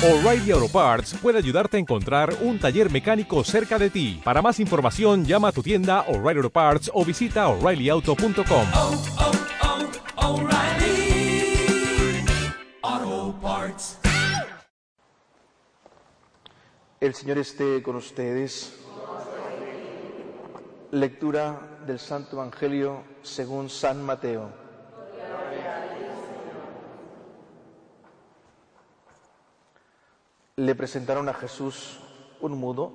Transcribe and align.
O'Reilly 0.00 0.52
Auto 0.52 0.68
Parts 0.68 1.14
puede 1.20 1.38
ayudarte 1.38 1.76
a 1.76 1.80
encontrar 1.80 2.32
un 2.42 2.60
taller 2.60 2.88
mecánico 2.88 3.42
cerca 3.42 3.80
de 3.80 3.90
ti. 3.90 4.20
Para 4.22 4.40
más 4.40 4.60
información, 4.60 5.24
llama 5.24 5.48
a 5.48 5.52
tu 5.52 5.60
tienda 5.60 6.02
O'Reilly 6.02 6.38
Auto 6.38 6.50
Parts 6.50 6.88
o 6.94 7.04
visita 7.04 7.48
oreillyauto.com. 7.48 8.66
oh, 8.76 9.02
oh, 12.86 13.34
Parts. 13.42 13.98
El 17.00 17.14
Señor 17.14 17.38
esté 17.38 17.82
con 17.82 17.96
ustedes. 17.96 18.78
Lectura 20.92 21.80
del 21.84 21.98
Santo 21.98 22.36
Evangelio 22.36 23.02
según 23.22 23.68
San 23.68 24.00
Mateo. 24.04 24.67
Le 30.58 30.74
presentaron 30.74 31.28
a 31.28 31.34
Jesús 31.34 32.00
un 32.40 32.58
mudo 32.58 32.90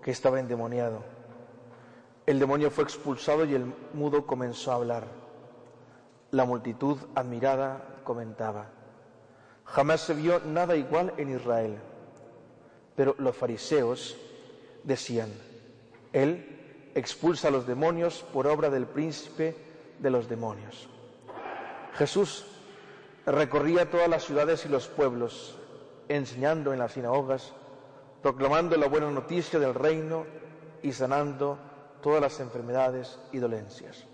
que 0.00 0.12
estaba 0.12 0.38
endemoniado. 0.38 1.02
El 2.24 2.38
demonio 2.38 2.70
fue 2.70 2.84
expulsado 2.84 3.44
y 3.44 3.52
el 3.52 3.74
mudo 3.94 4.28
comenzó 4.28 4.70
a 4.70 4.76
hablar. 4.76 5.08
La 6.30 6.44
multitud, 6.44 6.98
admirada, 7.16 7.96
comentaba, 8.04 8.68
jamás 9.64 10.02
se 10.02 10.14
vio 10.14 10.38
nada 10.38 10.76
igual 10.76 11.12
en 11.16 11.34
Israel. 11.34 11.80
Pero 12.94 13.16
los 13.18 13.36
fariseos 13.36 14.16
decían, 14.84 15.30
Él 16.12 16.92
expulsa 16.94 17.48
a 17.48 17.50
los 17.50 17.66
demonios 17.66 18.24
por 18.32 18.46
obra 18.46 18.70
del 18.70 18.86
príncipe 18.86 19.56
de 19.98 20.10
los 20.10 20.28
demonios. 20.28 20.88
Jesús 21.94 22.46
recorría 23.26 23.90
todas 23.90 24.08
las 24.08 24.22
ciudades 24.22 24.64
y 24.64 24.68
los 24.68 24.86
pueblos, 24.86 25.56
enseñando 26.10 26.72
en 26.72 26.80
las 26.80 26.92
sinagogas, 26.92 27.52
proclamando 28.20 28.76
la 28.76 28.88
buena 28.88 29.08
noticia 29.10 29.60
del 29.60 29.74
reino 29.74 30.26
y 30.82 30.92
sanando 30.92 31.56
todas 32.02 32.20
las 32.20 32.40
enfermedades 32.40 33.20
y 33.30 33.38
dolencias. 33.38 34.04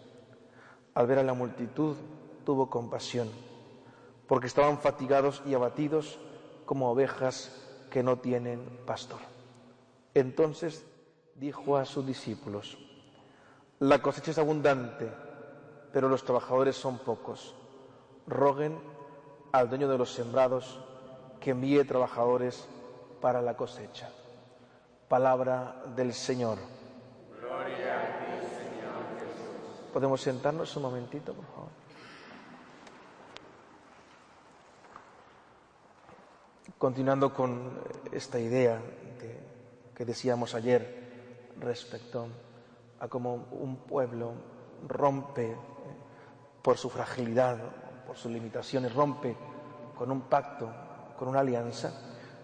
Al 0.94 1.06
ver 1.06 1.20
a 1.20 1.22
la 1.22 1.32
multitud 1.32 1.96
tuvo 2.44 2.68
compasión, 2.68 3.30
porque 4.26 4.46
estaban 4.46 4.78
fatigados 4.78 5.42
y 5.46 5.54
abatidos 5.54 6.18
como 6.66 6.90
ovejas 6.90 7.50
que 7.90 8.02
no 8.02 8.18
tienen 8.18 8.60
pastor. 8.84 9.20
Entonces 10.12 10.84
dijo 11.34 11.78
a 11.78 11.86
sus 11.86 12.06
discípulos, 12.06 12.76
la 13.78 14.02
cosecha 14.02 14.32
es 14.32 14.38
abundante, 14.38 15.10
pero 15.94 16.10
los 16.10 16.24
trabajadores 16.24 16.76
son 16.76 16.98
pocos. 16.98 17.54
Roguen 18.26 18.78
al 19.52 19.70
dueño 19.70 19.88
de 19.88 19.96
los 19.96 20.12
sembrados 20.12 20.78
que 21.40 21.50
envíe 21.50 21.84
trabajadores 21.84 22.66
para 23.20 23.40
la 23.42 23.56
cosecha. 23.56 24.08
Palabra 25.08 25.82
del 25.94 26.12
Señor. 26.12 26.58
Gloria 27.40 28.00
a 28.00 28.18
ti, 28.18 28.46
Señor 28.56 28.94
Jesús. 29.20 29.90
¿Podemos 29.92 30.20
sentarnos 30.20 30.74
un 30.76 30.82
momentito, 30.82 31.32
por 31.32 31.44
favor? 31.46 31.68
Continuando 36.78 37.32
con 37.32 37.70
esta 38.12 38.38
idea 38.38 38.76
de- 38.76 39.40
que 39.94 40.04
decíamos 40.04 40.54
ayer 40.54 41.52
respecto 41.58 42.28
a 43.00 43.08
cómo 43.08 43.46
un 43.52 43.76
pueblo 43.76 44.32
rompe 44.86 45.52
eh, 45.52 45.56
por 46.60 46.76
su 46.76 46.90
fragilidad, 46.90 47.56
por 48.06 48.16
sus 48.16 48.30
limitaciones, 48.30 48.94
rompe 48.94 49.34
con 49.96 50.10
un 50.10 50.22
pacto, 50.22 50.70
con 51.16 51.28
una 51.28 51.40
alianza, 51.40 51.92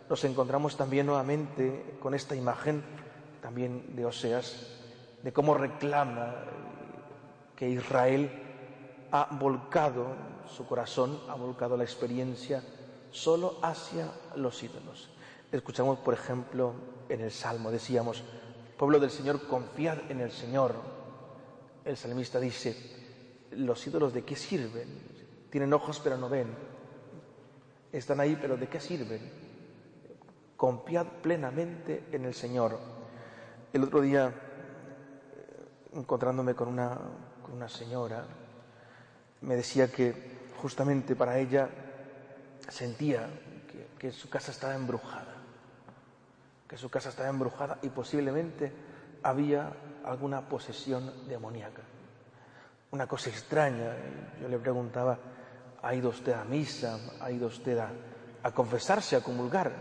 nos 0.09 0.25
encontramos 0.25 0.77
también 0.77 1.07
nuevamente 1.07 1.97
con 2.01 2.15
esta 2.15 2.35
imagen 2.35 2.83
también 3.41 3.97
de 3.97 4.07
Oseas, 4.07 4.69
de 5.23 5.33
cómo 5.33 5.55
reclama 5.55 6.29
eh, 6.29 7.55
que 7.57 7.69
Israel 7.69 8.31
ha 9.11 9.29
volcado 9.33 10.07
su 10.47 10.67
corazón, 10.67 11.21
ha 11.29 11.35
volcado 11.35 11.77
la 11.77 11.85
experiencia 11.85 12.63
solo 13.11 13.59
hacia 13.63 14.11
los 14.37 14.63
ídolos. 14.63 15.11
Escuchamos, 15.51 15.99
por 15.99 16.15
ejemplo, 16.15 16.73
en 17.09 17.21
el 17.21 17.31
Salmo, 17.31 17.71
decíamos, 17.71 18.23
pueblo 18.79 18.99
del 18.99 19.11
Señor, 19.11 19.47
confiad 19.47 20.11
en 20.11 20.21
el 20.21 20.31
Señor. 20.31 20.75
El 21.85 21.97
salmista 21.97 22.41
dice, 22.41 22.77
los 23.51 23.87
ídolos 23.87 24.15
de 24.15 24.25
qué 24.25 24.35
sirven? 24.35 24.89
Tienen 25.51 25.73
ojos 25.73 26.01
pero 26.03 26.17
no 26.17 26.29
ven. 26.29 26.72
Están 27.93 28.21
ahí 28.21 28.39
pero 28.41 28.57
¿de 28.57 28.69
qué 28.69 28.81
sirven? 28.81 29.21
Confiad 30.57 31.07
plenamente 31.23 32.05
en 32.11 32.25
el 32.25 32.33
Señor. 32.33 32.79
El 33.73 33.85
otro 33.85 34.01
día, 34.01 34.29
eh, 34.29 35.99
encontrándome 35.99 36.55
con 36.55 36.69
una, 36.69 36.99
con 37.43 37.53
una 37.53 37.69
señora, 37.69 38.25
me 39.43 39.57
decía 39.57 39.91
que 39.91 40.49
justamente 40.57 41.15
para 41.15 41.39
ella 41.39 41.69
sentía 42.69 43.29
que, 43.71 43.89
que 43.99 44.13
su 44.13 44.31
casa 44.31 44.53
estaba 44.53 44.75
embrujada, 44.75 45.35
que 46.69 46.79
su 46.79 46.89
casa 46.89 47.11
estaba 47.11 47.29
embrujada 47.29 47.79
y 47.83 47.91
posiblemente 47.91 48.73
había 49.23 49.71
alguna 50.05 50.49
posesión 50.49 51.29
demoníaca. 51.29 51.83
Una 52.91 53.07
cosa 53.07 53.31
extraña, 53.31 53.97
yo 54.41 54.49
le 54.49 54.59
preguntaba, 54.59 55.19
¿ha 55.83 55.95
ido 55.95 56.11
usted 56.11 56.33
a 56.33 56.45
misa? 56.45 56.99
¿Ha 57.21 57.31
ido 57.31 57.49
usted 57.49 57.79
a, 57.79 58.51
confesarse, 58.53 59.17
a 59.17 59.21
comulgar? 59.21 59.73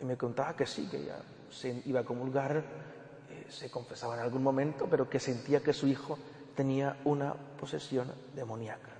Y 0.00 0.04
me 0.04 0.16
contaba 0.16 0.54
que 0.54 0.66
sí, 0.66 0.88
que 0.88 0.98
ella 0.98 1.20
se 1.50 1.82
iba 1.86 2.00
a 2.00 2.04
comulgar, 2.04 2.56
eh, 2.56 3.46
se 3.48 3.70
confesaba 3.70 4.14
en 4.14 4.20
algún 4.20 4.42
momento, 4.42 4.86
pero 4.90 5.08
que 5.08 5.18
sentía 5.18 5.62
que 5.62 5.72
su 5.72 5.86
hijo 5.86 6.18
tenía 6.54 6.96
una 7.04 7.32
posesión 7.34 8.12
demoníaca. 8.34 8.90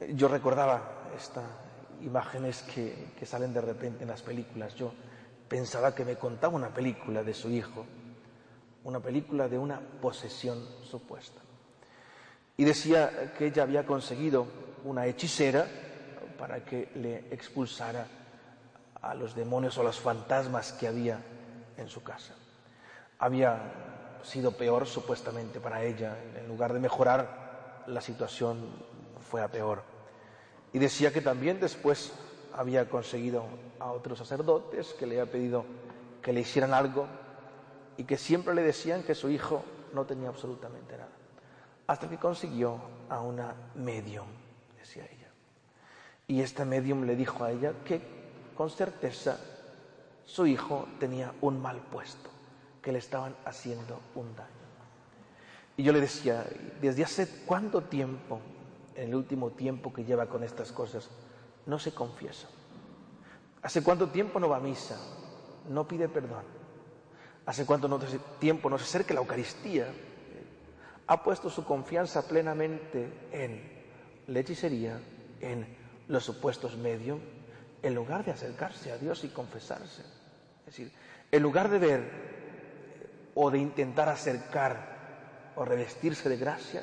Eh, 0.00 0.12
Yo 0.14 0.28
recordaba 0.28 1.10
estas 1.16 1.44
imágenes 2.02 2.62
que, 2.62 3.12
que 3.18 3.26
salen 3.26 3.54
de 3.54 3.60
repente 3.60 4.02
en 4.02 4.10
las 4.10 4.22
películas. 4.22 4.74
Yo 4.74 4.92
pensaba 5.48 5.94
que 5.94 6.04
me 6.04 6.16
contaba 6.16 6.54
una 6.54 6.68
película 6.68 7.22
de 7.22 7.34
su 7.34 7.50
hijo, 7.50 7.86
una 8.84 9.00
película 9.00 9.48
de 9.48 9.58
una 9.58 9.80
posesión 9.80 10.64
supuesta. 10.84 11.40
Y 12.56 12.64
decía 12.64 13.32
que 13.36 13.46
ella 13.46 13.62
había 13.62 13.84
conseguido 13.84 14.46
una 14.84 15.06
hechicera 15.06 15.66
para 16.38 16.64
que 16.64 16.90
le 16.94 17.32
expulsara 17.32 18.06
a 19.02 19.14
los 19.14 19.34
demonios 19.34 19.76
o 19.78 19.82
a 19.82 19.84
los 19.84 20.00
fantasmas 20.00 20.72
que 20.72 20.88
había 20.88 21.20
en 21.76 21.88
su 21.88 22.02
casa. 22.02 22.34
Había 23.18 23.60
sido 24.22 24.52
peor 24.52 24.86
supuestamente 24.86 25.60
para 25.60 25.82
ella. 25.82 26.16
En 26.36 26.48
lugar 26.48 26.72
de 26.72 26.80
mejorar, 26.80 27.84
la 27.86 28.00
situación 28.00 28.68
fue 29.30 29.42
a 29.42 29.48
peor. 29.48 29.82
Y 30.72 30.78
decía 30.78 31.12
que 31.12 31.20
también 31.20 31.60
después 31.60 32.12
había 32.54 32.88
conseguido 32.88 33.44
a 33.78 33.92
otros 33.92 34.18
sacerdotes 34.18 34.94
que 34.98 35.06
le 35.06 35.20
había 35.20 35.30
pedido 35.30 35.64
que 36.22 36.32
le 36.32 36.40
hicieran 36.40 36.74
algo 36.74 37.06
y 37.96 38.04
que 38.04 38.18
siempre 38.18 38.54
le 38.54 38.62
decían 38.62 39.02
que 39.02 39.14
su 39.14 39.30
hijo 39.30 39.62
no 39.92 40.04
tenía 40.04 40.28
absolutamente 40.28 40.96
nada. 40.96 41.10
Hasta 41.86 42.08
que 42.08 42.18
consiguió 42.18 42.80
a 43.08 43.20
una 43.20 43.54
medium, 43.74 44.26
decía 44.78 45.04
ella. 45.04 45.30
Y 46.26 46.40
esta 46.40 46.64
medium 46.64 47.04
le 47.04 47.14
dijo 47.14 47.44
a 47.44 47.52
ella 47.52 47.72
que 47.84 48.00
con 48.56 48.70
certeza 48.70 49.38
su 50.24 50.46
hijo 50.46 50.88
tenía 50.98 51.32
un 51.40 51.62
mal 51.62 51.78
puesto, 51.78 52.28
que 52.82 52.90
le 52.90 52.98
estaban 52.98 53.36
haciendo 53.44 54.00
un 54.16 54.34
daño. 54.34 54.50
Y 55.76 55.84
yo 55.84 55.92
le 55.92 56.00
decía, 56.00 56.44
¿desde 56.80 57.04
hace 57.04 57.28
cuánto 57.44 57.82
tiempo, 57.82 58.40
en 58.94 59.08
el 59.08 59.14
último 59.14 59.50
tiempo 59.50 59.92
que 59.92 60.04
lleva 60.04 60.26
con 60.26 60.42
estas 60.42 60.72
cosas, 60.72 61.08
no 61.66 61.78
se 61.78 61.92
confiesa? 61.92 62.48
¿Hace 63.62 63.82
cuánto 63.82 64.08
tiempo 64.08 64.40
no 64.40 64.48
va 64.48 64.56
a 64.56 64.60
misa? 64.60 64.96
No 65.68 65.86
pide 65.86 66.08
perdón. 66.08 66.44
¿Hace 67.44 67.66
cuánto 67.66 67.88
tiempo 68.40 68.70
no 68.70 68.78
se 68.78 68.84
acerca 68.84 69.12
a 69.12 69.16
la 69.16 69.20
Eucaristía? 69.20 69.92
Ha 71.08 71.22
puesto 71.22 71.50
su 71.50 71.64
confianza 71.64 72.26
plenamente 72.26 73.28
en 73.30 73.62
la 74.26 74.40
hechicería, 74.40 75.00
en 75.40 75.66
los 76.08 76.24
supuestos 76.24 76.76
medios, 76.76 77.20
en 77.82 77.94
lugar 77.94 78.24
de 78.24 78.32
acercarse 78.32 78.90
a 78.90 78.98
Dios 78.98 79.22
y 79.24 79.28
confesarse. 79.28 80.02
Es 80.02 80.66
decir, 80.66 80.92
en 81.30 81.42
lugar 81.42 81.70
de 81.70 81.78
ver 81.78 82.00
eh, 82.00 83.30
o 83.34 83.50
de 83.50 83.58
intentar 83.58 84.08
acercar 84.08 85.52
o 85.54 85.64
revestirse 85.64 86.28
de 86.28 86.36
gracia, 86.36 86.82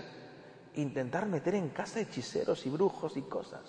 intentar 0.76 1.26
meter 1.26 1.56
en 1.56 1.70
casa 1.70 2.00
hechiceros 2.00 2.66
y 2.66 2.70
brujos 2.70 3.18
y 3.18 3.24
cosas. 3.24 3.62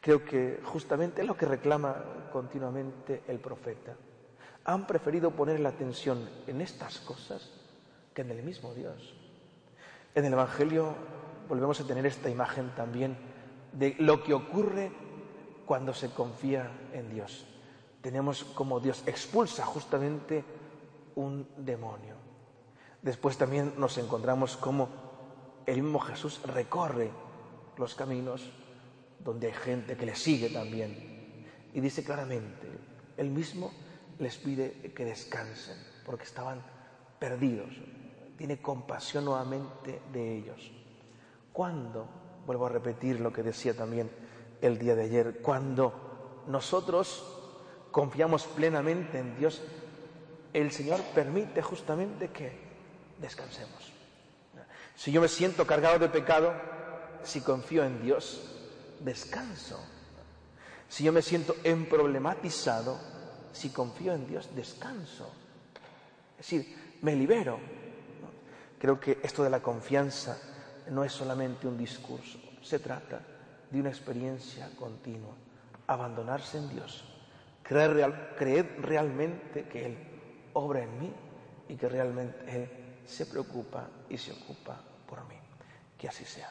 Creo 0.00 0.24
que 0.24 0.60
justamente 0.64 1.22
es 1.22 1.26
lo 1.26 1.36
que 1.36 1.46
reclama 1.46 2.28
continuamente 2.30 3.22
el 3.26 3.40
profeta. 3.40 3.96
Han 4.64 4.86
preferido 4.86 5.30
poner 5.30 5.60
la 5.60 5.70
atención 5.70 6.28
en 6.46 6.60
estas 6.60 6.98
cosas 6.98 7.63
que 8.14 8.22
en 8.22 8.30
el 8.30 8.42
mismo 8.42 8.72
Dios. 8.74 9.14
En 10.14 10.24
el 10.24 10.32
Evangelio 10.32 10.94
volvemos 11.48 11.80
a 11.80 11.86
tener 11.86 12.06
esta 12.06 12.30
imagen 12.30 12.70
también 12.74 13.16
de 13.72 13.96
lo 13.98 14.22
que 14.22 14.32
ocurre 14.32 14.92
cuando 15.66 15.92
se 15.92 16.10
confía 16.10 16.70
en 16.92 17.10
Dios. 17.10 17.46
Tenemos 18.00 18.44
como 18.44 18.80
Dios 18.80 19.02
expulsa 19.06 19.64
justamente 19.64 20.44
un 21.16 21.48
demonio. 21.56 22.14
Después 23.02 23.36
también 23.36 23.74
nos 23.76 23.98
encontramos 23.98 24.56
como 24.56 24.88
el 25.66 25.82
mismo 25.82 25.98
Jesús 26.00 26.40
recorre 26.44 27.10
los 27.76 27.94
caminos 27.94 28.52
donde 29.18 29.48
hay 29.48 29.54
gente 29.54 29.96
que 29.96 30.06
le 30.06 30.14
sigue 30.14 30.50
también. 30.50 31.46
Y 31.72 31.80
dice 31.80 32.04
claramente, 32.04 32.68
él 33.16 33.30
mismo 33.30 33.72
les 34.18 34.36
pide 34.36 34.92
que 34.94 35.04
descansen 35.04 35.76
porque 36.04 36.24
estaban 36.24 36.62
perdidos. 37.18 37.74
Tiene 38.44 38.60
compasión 38.60 39.24
nuevamente 39.24 40.02
de 40.12 40.36
ellos. 40.36 40.70
Cuando, 41.50 42.06
vuelvo 42.44 42.66
a 42.66 42.68
repetir 42.68 43.18
lo 43.18 43.32
que 43.32 43.42
decía 43.42 43.74
también 43.74 44.10
el 44.60 44.78
día 44.78 44.94
de 44.94 45.04
ayer, 45.04 45.38
cuando 45.40 46.42
nosotros 46.46 47.24
confiamos 47.90 48.44
plenamente 48.44 49.18
en 49.18 49.34
Dios, 49.38 49.62
el 50.52 50.72
Señor 50.72 51.00
permite 51.14 51.62
justamente 51.62 52.28
que 52.32 52.52
descansemos. 53.18 53.90
Si 54.94 55.10
yo 55.10 55.22
me 55.22 55.28
siento 55.28 55.66
cargado 55.66 55.98
de 55.98 56.10
pecado, 56.10 56.52
si 57.22 57.40
confío 57.40 57.82
en 57.82 58.02
Dios, 58.02 58.54
descanso. 59.00 59.80
Si 60.90 61.02
yo 61.02 61.14
me 61.14 61.22
siento 61.22 61.56
emproblematizado, 61.64 63.00
si 63.54 63.70
confío 63.70 64.12
en 64.12 64.26
Dios, 64.26 64.54
descanso. 64.54 65.32
Es 66.38 66.50
decir, 66.50 66.98
me 67.00 67.16
libero. 67.16 67.83
Creo 68.78 69.00
que 69.00 69.18
esto 69.22 69.42
de 69.42 69.50
la 69.50 69.60
confianza 69.60 70.38
no 70.90 71.04
es 71.04 71.12
solamente 71.12 71.66
un 71.66 71.78
discurso, 71.78 72.38
se 72.62 72.78
trata 72.78 73.20
de 73.70 73.80
una 73.80 73.88
experiencia 73.88 74.70
continua. 74.76 75.34
Abandonarse 75.86 76.58
en 76.58 76.68
Dios, 76.70 77.04
creer, 77.62 78.76
realmente 78.80 79.68
que 79.68 79.86
Él 79.86 79.98
obra 80.54 80.82
en 80.82 80.98
mí 80.98 81.12
y 81.68 81.76
que 81.76 81.88
realmente 81.88 82.38
Él 82.46 82.70
se 83.06 83.26
preocupa 83.26 83.88
y 84.08 84.16
se 84.16 84.32
ocupa 84.32 84.80
por 85.06 85.26
mí. 85.28 85.36
Que 85.98 86.08
así 86.08 86.24
sea. 86.24 86.50